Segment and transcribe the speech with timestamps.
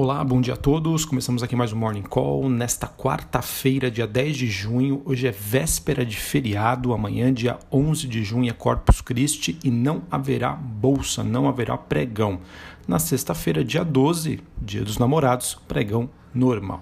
[0.00, 1.04] Olá, bom dia a todos.
[1.04, 5.02] Começamos aqui mais um Morning Call nesta quarta-feira, dia 10 de junho.
[5.04, 10.02] Hoje é véspera de feriado, amanhã, dia 11 de junho, é Corpus Christi e não
[10.08, 12.38] haverá bolsa, não haverá pregão.
[12.86, 16.80] Na sexta-feira, dia 12, dia dos namorados, pregão normal.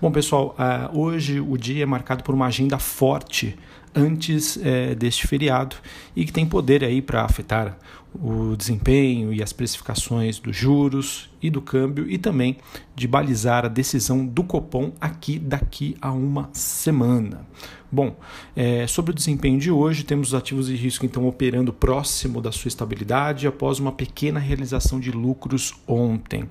[0.00, 3.56] Bom, pessoal, uh, hoje o dia é marcado por uma agenda forte
[3.94, 5.76] antes é, deste feriado
[6.14, 7.78] e que tem poder aí para afetar
[8.14, 12.56] o desempenho e as precificações dos juros e do câmbio e também
[12.96, 17.46] de balizar a decisão do Copom aqui daqui a uma semana.
[17.90, 18.14] Bom,
[18.54, 22.52] é, sobre o desempenho de hoje, temos os ativos de risco então operando próximo da
[22.52, 26.46] sua estabilidade após uma pequena realização de lucros ontem.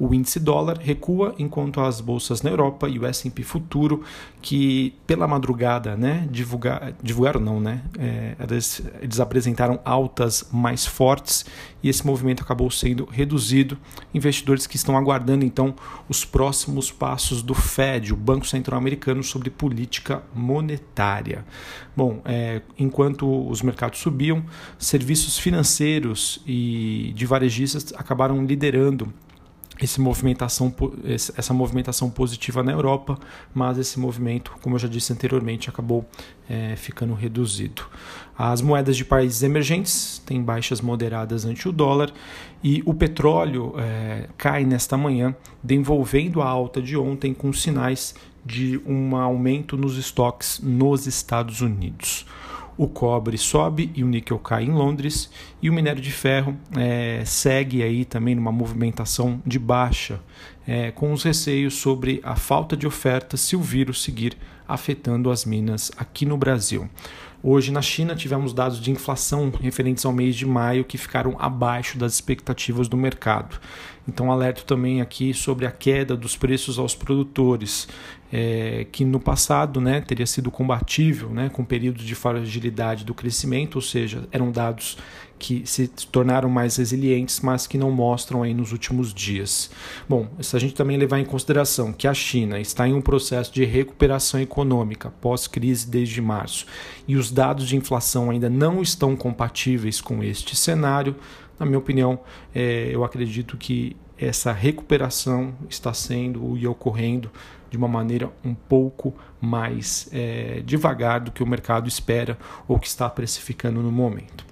[0.00, 4.02] O índice dólar recua enquanto as bolsas na Europa e o S&P futuro,
[4.42, 10.99] que pela madrugada, né, divulgar, divulgaram não, né, é, eles, eles apresentaram altas mais fortes
[11.82, 13.78] e esse movimento acabou sendo reduzido.
[14.12, 15.74] Investidores que estão aguardando então
[16.08, 21.44] os próximos passos do Fed, o Banco Central Americano, sobre política monetária.
[21.96, 24.44] Bom, é, enquanto os mercados subiam,
[24.78, 29.12] serviços financeiros e de varejistas acabaram liderando
[29.80, 30.74] esse movimentação,
[31.36, 33.18] essa movimentação positiva na Europa,
[33.54, 36.04] mas esse movimento, como eu já disse anteriormente, acabou
[36.48, 37.82] é, ficando reduzido.
[38.36, 42.12] As moedas de países emergentes têm baixas moderadas ante o dólar
[42.62, 48.14] e o petróleo é, cai nesta manhã, desenvolvendo a alta de ontem com sinais
[48.44, 52.26] de um aumento nos estoques nos Estados Unidos
[52.76, 57.22] o cobre sobe e o níquel cai em Londres e o minério de ferro é,
[57.24, 60.20] segue aí também numa movimentação de baixa,
[60.66, 65.44] é, com os receios sobre a falta de oferta se o vírus seguir afetando as
[65.44, 66.88] minas aqui no Brasil.
[67.42, 71.96] Hoje na China tivemos dados de inflação referentes ao mês de maio que ficaram abaixo
[71.96, 73.58] das expectativas do mercado.
[74.10, 77.88] Então alerto também aqui sobre a queda dos preços aos produtores,
[78.32, 83.76] é, que no passado né, teria sido combatível né, com períodos de fragilidade do crescimento,
[83.76, 84.98] ou seja, eram dados
[85.38, 89.70] que se tornaram mais resilientes, mas que não mostram aí nos últimos dias.
[90.06, 93.52] Bom, se a gente também levar em consideração que a China está em um processo
[93.54, 96.66] de recuperação econômica pós-crise desde março
[97.08, 101.16] e os dados de inflação ainda não estão compatíveis com este cenário,
[101.60, 102.18] na minha opinião,
[102.54, 107.30] é, eu acredito que essa recuperação está sendo e ocorrendo
[107.70, 112.86] de uma maneira um pouco mais é, devagar do que o mercado espera ou que
[112.86, 114.49] está precificando no momento.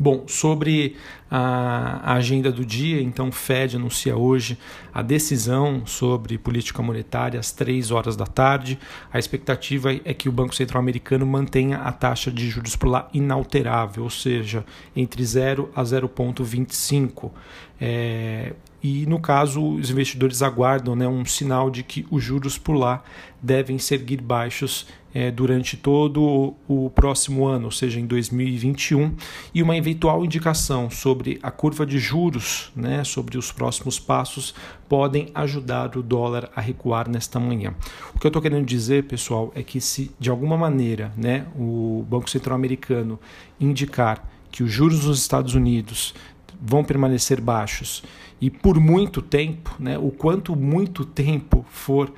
[0.00, 0.94] Bom, sobre
[1.28, 4.56] a, agenda do dia, então o Fed anuncia hoje
[4.94, 8.78] a decisão sobre política monetária às 3 horas da tarde.
[9.12, 13.08] A expectativa é que o Banco Central Americano mantenha a taxa de juros por lá
[13.12, 14.64] inalterável, ou seja,
[14.94, 17.32] entre 0 a 0,25.
[17.80, 18.52] É,
[18.82, 23.02] e no caso os investidores aguardam né, um sinal de que os juros por lá
[23.42, 29.14] devem seguir baixos é, durante todo o, próximo ano, ou seja, em 2021,
[29.54, 34.54] e uma eventual indicação sobre a curva de juros, né, sobre os próximos passos,
[34.88, 37.74] podem ajudar o dólar a recuar nesta manhã.
[38.14, 42.04] O que eu estou querendo dizer, pessoal, é que se de alguma maneira né, o
[42.08, 43.18] Banco Central Americano
[43.58, 46.14] indicar que os juros nos Estados Unidos
[46.60, 48.02] vão permanecer baixos
[48.40, 52.12] e por muito tempo, né, o quanto muito tempo for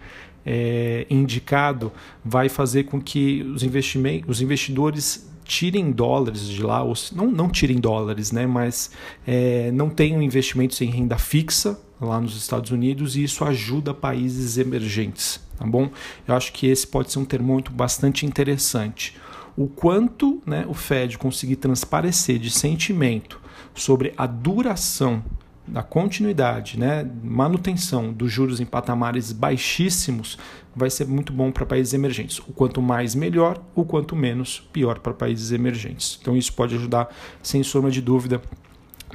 [0.45, 1.93] é, indicado,
[2.25, 7.49] vai fazer com que os, investimentos, os investidores tirem dólares de lá, ou não, não
[7.49, 8.91] tirem dólares, né, mas
[9.27, 14.59] é, não tenham investimentos em renda fixa lá nos Estados Unidos e isso ajuda países
[14.59, 15.91] emergentes, tá bom?
[16.27, 19.17] Eu acho que esse pode ser um termômetro bastante interessante.
[19.57, 23.40] O quanto né, o Fed conseguir transparecer de sentimento
[23.75, 25.23] sobre a duração
[25.67, 30.37] da continuidade, né, manutenção dos juros em patamares baixíssimos,
[30.75, 32.39] vai ser muito bom para países emergentes.
[32.41, 36.19] O quanto mais melhor, o quanto menos pior para países emergentes.
[36.21, 37.09] Então isso pode ajudar,
[37.43, 38.43] sem sombra de dúvida,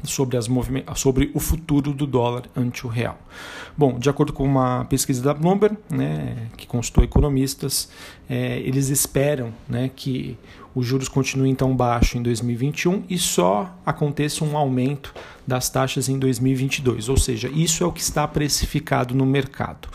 [0.04, 0.50] sobre, as
[0.96, 3.18] sobre o futuro do dólar ante o real.
[3.78, 7.90] Bom, de acordo com uma pesquisa da Bloomberg, né, que consultou economistas,
[8.30, 10.38] é, eles esperam né, que
[10.74, 15.14] os juros continuem então baixos em 2021 e só aconteça um aumento
[15.48, 17.08] das taxas em 2022.
[17.08, 19.88] Ou seja, isso é o que está precificado no mercado.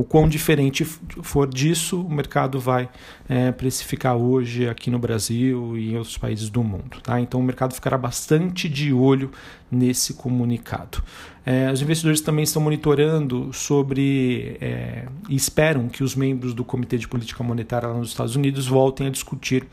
[0.00, 2.88] O quão diferente for disso, o mercado vai
[3.28, 7.02] é, precificar hoje aqui no Brasil e em outros países do mundo.
[7.02, 7.20] Tá?
[7.20, 9.30] Então o mercado ficará bastante de olho
[9.70, 11.02] nesse comunicado.
[11.44, 16.96] É, os investidores também estão monitorando sobre é, e esperam que os membros do Comitê
[16.96, 19.66] de Política Monetária lá nos Estados Unidos voltem a discutir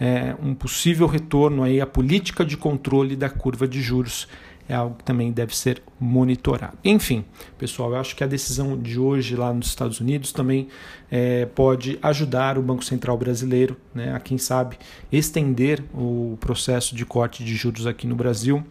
[0.00, 4.26] é, um possível retorno aí à política de controle da curva de juros
[4.68, 6.76] é algo que também deve ser monitorado.
[6.84, 7.24] Enfim,
[7.56, 10.68] pessoal, eu acho que a decisão de hoje lá nos Estados Unidos também
[11.10, 14.78] é, pode ajudar o Banco Central brasileiro né, a, quem sabe,
[15.10, 18.62] estender o processo de corte de juros aqui no Brasil.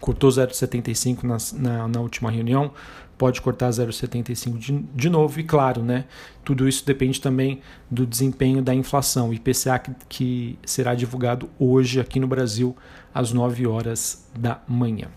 [0.00, 2.72] Cortou 0,75 na, na, na última reunião,
[3.16, 6.06] pode cortar 0,75 de, de novo, e claro, né,
[6.44, 7.60] tudo isso depende também
[7.90, 9.32] do desempenho da inflação.
[9.32, 12.76] IPCA que, que será divulgado hoje aqui no Brasil
[13.14, 15.08] às 9 horas da manhã.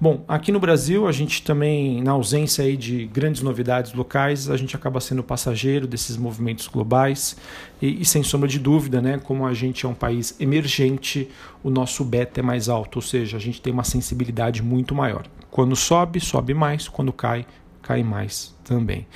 [0.00, 4.56] Bom, aqui no Brasil a gente também, na ausência aí de grandes novidades locais, a
[4.56, 7.36] gente acaba sendo passageiro desses movimentos globais
[7.80, 11.28] e, e sem sombra de dúvida, né, como a gente é um país emergente,
[11.62, 15.26] o nosso beta é mais alto, ou seja, a gente tem uma sensibilidade muito maior.
[15.50, 17.46] Quando sobe, sobe mais, quando cai,
[17.80, 19.06] cai mais também.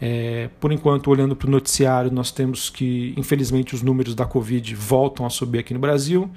[0.00, 4.74] É, por enquanto, olhando para o noticiário, nós temos que, infelizmente, os números da Covid
[4.74, 6.30] voltam a subir aqui no Brasil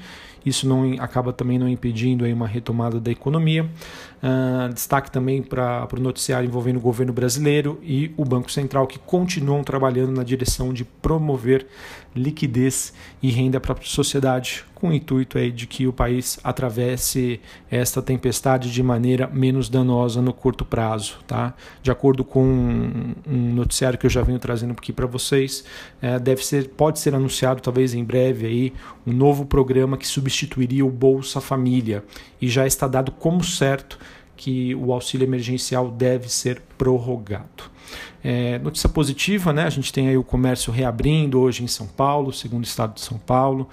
[0.47, 3.69] isso não acaba também não impedindo aí uma retomada da economia.
[4.17, 8.97] Uh, destaque também para o noticiário envolvendo o governo brasileiro e o Banco Central, que
[8.97, 11.67] continuam trabalhando na direção de promover
[12.15, 17.39] liquidez e renda para a sociedade, com o intuito aí de que o país atravesse
[17.69, 21.17] esta tempestade de maneira menos danosa no curto prazo.
[21.27, 21.53] Tá?
[21.83, 25.63] De acordo com um noticiário que eu já venho trazendo aqui para vocês,
[26.01, 28.73] é, deve ser, pode ser anunciado talvez em breve aí,
[29.05, 32.03] um novo programa que substituiria o Bolsa Família
[32.41, 33.99] e já está dado como certo
[34.35, 37.76] que o auxílio emergencial deve ser prorrogado.
[38.23, 39.63] É, notícia positiva, né?
[39.63, 43.01] A gente tem aí o comércio reabrindo hoje em São Paulo, segundo o estado de
[43.01, 43.67] São Paulo.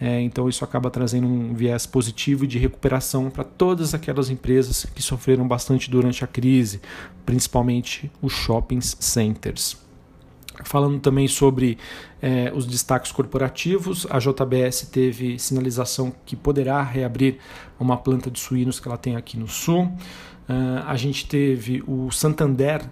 [0.00, 5.02] É, então isso acaba trazendo um viés positivo de recuperação para todas aquelas empresas que
[5.02, 6.80] sofreram bastante durante a crise,
[7.24, 9.86] principalmente os shopping centers.
[10.64, 11.76] Falando também sobre
[12.20, 17.38] é, os destaques corporativos, a JBS teve sinalização que poderá reabrir
[17.78, 19.92] uma planta de suínos que ela tem aqui no sul.
[20.48, 22.88] Uh, a gente teve o Santander,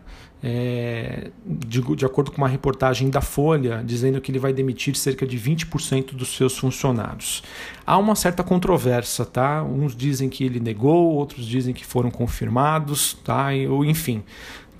[0.46, 5.26] é, de, de, acordo com uma reportagem da Folha, dizendo que ele vai demitir cerca
[5.26, 7.42] de 20% dos seus funcionários.
[7.86, 9.62] Há uma certa controvérsia, tá?
[9.62, 13.46] Uns dizem que ele negou, outros dizem que foram confirmados, tá?
[13.70, 14.22] Ou enfim,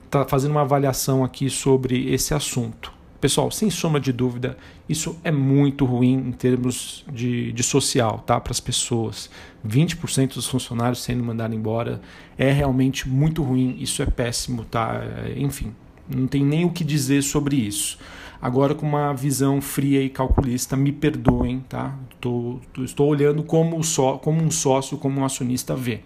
[0.04, 2.92] está fazendo uma avaliação aqui sobre esse assunto.
[3.24, 4.54] Pessoal, sem sombra de dúvida,
[4.86, 8.38] isso é muito ruim em termos de, de social, tá?
[8.38, 9.30] Para as pessoas.
[9.66, 12.02] 20% dos funcionários sendo mandados embora
[12.36, 15.00] é realmente muito ruim, isso é péssimo, tá?
[15.38, 15.74] Enfim,
[16.06, 17.98] não tem nem o que dizer sobre isso.
[18.42, 21.96] Agora, com uma visão fria e calculista, me perdoem, tá?
[22.20, 26.02] Tô, tô, estou olhando como, só, como um sócio, como um acionista vê.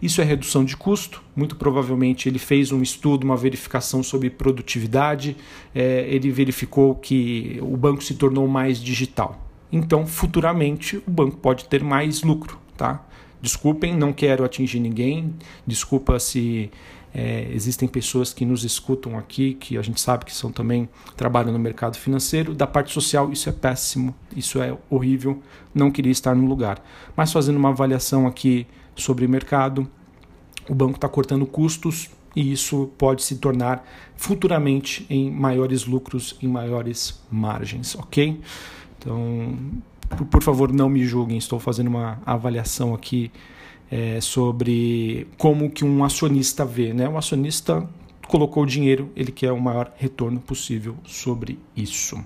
[0.00, 1.22] Isso é redução de custo.
[1.34, 5.36] Muito provavelmente ele fez um estudo, uma verificação sobre produtividade.
[5.74, 9.40] É, ele verificou que o banco se tornou mais digital.
[9.72, 12.58] Então, futuramente, o banco pode ter mais lucro.
[12.76, 13.04] Tá?
[13.40, 15.34] Desculpem, não quero atingir ninguém.
[15.66, 16.70] Desculpa se
[17.14, 21.52] é, existem pessoas que nos escutam aqui, que a gente sabe que são também trabalham
[21.52, 22.52] no mercado financeiro.
[22.52, 25.40] Da parte social, isso é péssimo, isso é horrível.
[25.72, 26.84] Não queria estar no lugar.
[27.16, 29.88] Mas fazendo uma avaliação aqui sobre o mercado.
[30.68, 33.86] O banco está cortando custos e isso pode se tornar
[34.16, 38.40] futuramente em maiores lucros, em maiores margens, ok?
[38.98, 39.56] Então,
[40.30, 43.30] por, favor, não me julguem, estou fazendo uma avaliação aqui
[43.90, 47.08] é, sobre como que um acionista vê, né?
[47.08, 47.88] O acionista
[48.28, 52.22] colocou o dinheiro, ele quer o maior retorno possível sobre isso.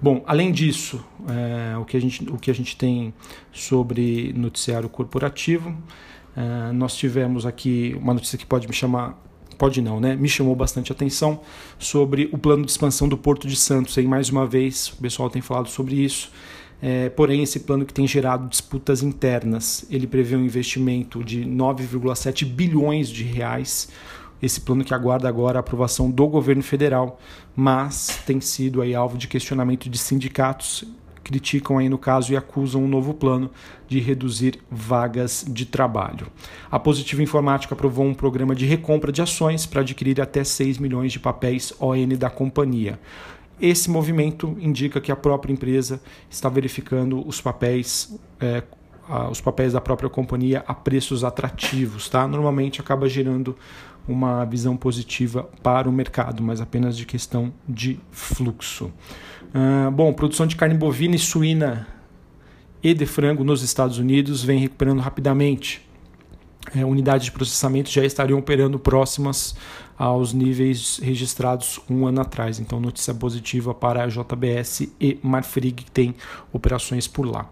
[0.00, 3.12] Bom, além disso, é, o, que a gente, o que a gente tem
[3.52, 5.76] sobre noticiário corporativo,
[6.36, 9.22] é, nós tivemos aqui uma notícia que pode me chamar
[9.54, 10.16] pode não, né?
[10.16, 11.40] Me chamou bastante atenção
[11.78, 13.96] sobre o plano de expansão do Porto de Santos.
[13.96, 16.32] Aí mais uma vez o pessoal tem falado sobre isso.
[16.82, 22.44] É, porém, esse plano que tem gerado disputas internas, ele prevê um investimento de 9,7
[22.44, 23.88] bilhões de reais
[24.44, 27.18] esse plano que aguarda agora a aprovação do governo federal,
[27.56, 30.84] mas tem sido aí alvo de questionamento de sindicatos
[31.24, 33.50] criticam aí no caso e acusam um novo plano
[33.88, 36.26] de reduzir vagas de trabalho.
[36.70, 41.12] A Positiva Informática aprovou um programa de recompra de ações para adquirir até 6 milhões
[41.12, 43.00] de papéis ON da companhia.
[43.60, 48.62] Esse movimento indica que a própria empresa está verificando os papéis é,
[49.30, 52.26] os papéis da própria companhia a preços atrativos, tá?
[52.26, 53.56] Normalmente acaba gerando
[54.06, 58.92] uma visão positiva para o mercado, mas apenas de questão de fluxo.
[59.54, 61.86] Uh, bom, produção de carne bovina e suína
[62.82, 65.82] e de frango nos Estados Unidos vem recuperando rapidamente.
[66.74, 69.54] é, unidades de processamento já estariam operando próximas
[69.98, 72.58] aos níveis registrados um ano atrás.
[72.58, 76.14] Então, notícia positiva para a JBS e Marfrig, que tem
[76.52, 77.48] operações por lá.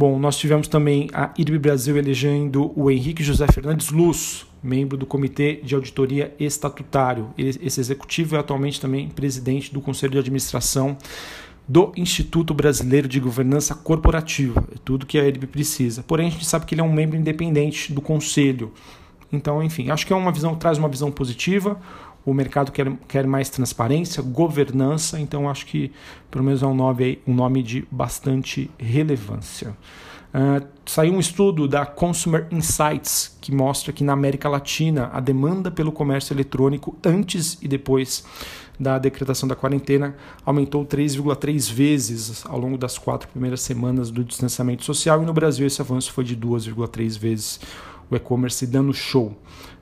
[0.00, 5.04] Bom, nós tivemos também a IRB Brasil elegendo o Henrique José Fernandes Luz, membro do
[5.04, 7.28] Comitê de Auditoria Estatutário.
[7.36, 10.96] Esse executivo é atualmente também presidente do Conselho de Administração
[11.68, 14.66] do Instituto Brasileiro de Governança Corporativa.
[14.74, 16.02] É tudo que a IRB precisa.
[16.02, 18.72] Porém, a gente sabe que ele é um membro independente do Conselho.
[19.30, 21.78] Então, enfim, acho que é uma visão, traz uma visão positiva.
[22.24, 25.90] O mercado quer, quer mais transparência, governança, então acho que
[26.30, 29.74] pelo menos é um nome, um nome de bastante relevância.
[30.32, 35.72] Uh, saiu um estudo da Consumer Insights que mostra que na América Latina a demanda
[35.72, 38.24] pelo comércio eletrônico antes e depois
[38.78, 40.14] da decretação da quarentena
[40.46, 45.66] aumentou 3,3 vezes ao longo das quatro primeiras semanas do distanciamento social e no Brasil
[45.66, 47.60] esse avanço foi de 2,3 vezes
[48.08, 49.36] o e-commerce dando show.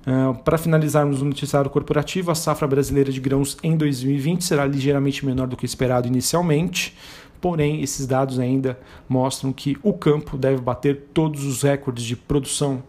[0.07, 5.25] Uh, Para finalizarmos o noticiário corporativo, a safra brasileira de grãos em 2020 será ligeiramente
[5.27, 6.97] menor do que esperado inicialmente,
[7.41, 8.79] porém, esses dados ainda
[9.09, 12.83] mostram que o campo deve bater todos os recordes de produção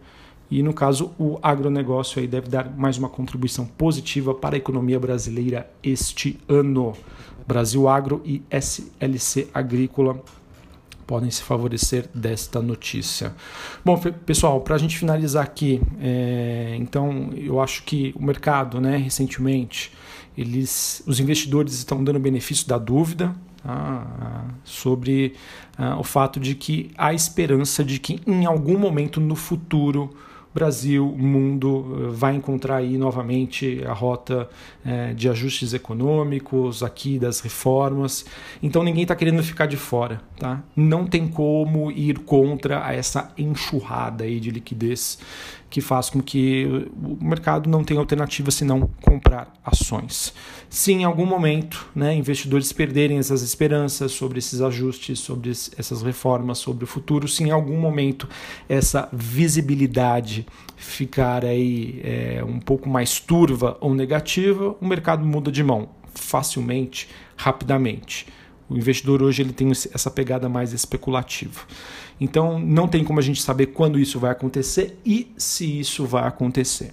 [0.50, 4.98] e, no caso, o agronegócio aí deve dar mais uma contribuição positiva para a economia
[4.98, 6.94] brasileira este ano.
[7.46, 10.20] Brasil Agro e SLC Agrícola
[11.10, 13.34] podem se favorecer desta notícia.
[13.84, 18.96] Bom, pessoal, para a gente finalizar aqui, é, então eu acho que o mercado, né,
[18.96, 19.92] recentemente,
[20.38, 25.34] eles, os investidores estão dando benefício da dúvida tá, sobre
[25.76, 30.14] ah, o fato de que há esperança de que em algum momento no futuro
[30.52, 34.50] Brasil, mundo eh, vai encontrar aí novamente a rota
[34.84, 38.24] é, de ajustes econômicos, aqui das reformas.
[38.60, 40.20] Então ninguém está querendo ficar de fora.
[40.40, 40.64] Tá?
[40.74, 45.18] Não tem como ir contra essa enxurrada aí de liquidez
[45.68, 50.32] que faz com que o mercado não tenha alternativa senão comprar ações.
[50.70, 56.56] Se em algum momento né, investidores perderem essas esperanças sobre esses ajustes, sobre essas reformas,
[56.56, 58.26] sobre o futuro, se em algum momento
[58.66, 65.62] essa visibilidade ficar aí é, um pouco mais turva ou negativa, o mercado muda de
[65.62, 68.26] mão facilmente, rapidamente.
[68.70, 71.60] O investidor hoje ele tem essa pegada mais especulativa.
[72.20, 76.26] Então não tem como a gente saber quando isso vai acontecer e se isso vai
[76.26, 76.92] acontecer.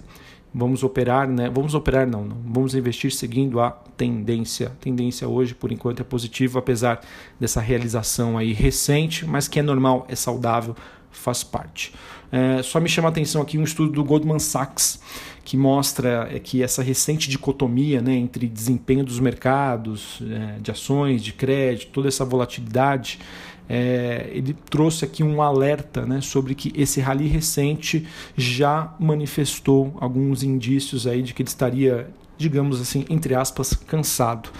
[0.52, 1.48] Vamos operar, né?
[1.48, 2.36] Vamos operar não, não.
[2.44, 4.68] Vamos investir seguindo a tendência.
[4.68, 7.00] A tendência hoje, por enquanto, é positiva, apesar
[7.38, 10.74] dessa realização aí recente, mas que é normal, é saudável,
[11.10, 11.92] faz parte.
[12.30, 15.00] É, só me chama a atenção aqui um estudo do Goldman Sachs
[15.44, 21.24] que mostra é, que essa recente dicotomia né, entre desempenho dos mercados, é, de ações,
[21.24, 23.18] de crédito, toda essa volatilidade,
[23.66, 28.06] é, ele trouxe aqui um alerta né, sobre que esse rally recente
[28.36, 34.50] já manifestou alguns indícios aí de que ele estaria, digamos assim, entre aspas, cansado.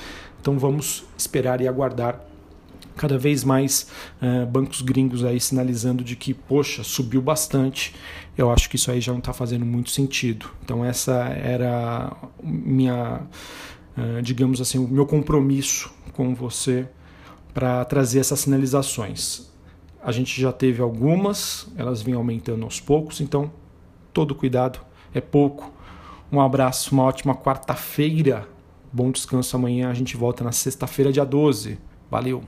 [0.40, 2.18] Então vamos esperar e aguardar
[2.98, 3.88] cada vez mais
[4.20, 7.94] uh, bancos gringos aí sinalizando de que, poxa, subiu bastante.
[8.36, 10.50] Eu acho que isso aí já não está fazendo muito sentido.
[10.62, 13.22] Então essa era minha,
[13.96, 16.86] uh, digamos assim, o meu compromisso com você
[17.54, 19.48] para trazer essas sinalizações.
[20.02, 23.50] A gente já teve algumas, elas vêm aumentando aos poucos, então
[24.12, 24.80] todo cuidado
[25.14, 25.72] é pouco.
[26.30, 28.46] Um abraço, uma ótima quarta-feira.
[28.92, 29.90] Bom descanso amanhã.
[29.90, 31.78] A gente volta na sexta-feira, dia 12.
[32.10, 32.42] Valeu!